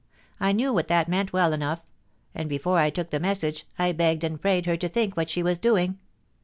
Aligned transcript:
I 0.39 0.51
knew 0.51 0.73
what 0.73 0.87
that 0.87 1.07
meant 1.07 1.31
well 1.31 1.53
enough; 1.53 1.85
and, 2.33 2.49
before 2.49 2.79
I 2.79 2.89
took 2.89 3.11
the 3.11 3.19
message, 3.19 3.67
I 3.77 3.91
begged 3.91 4.23
and 4.23 4.41
prayed 4.41 4.65
her 4.65 4.75
to 4.77 4.89
think 4.89 5.15
what 5.15 5.29
she 5.29 5.43
was 5.43 5.59
doing. 5.59 5.99